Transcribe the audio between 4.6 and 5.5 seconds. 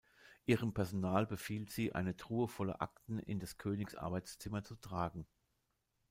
zu tragen.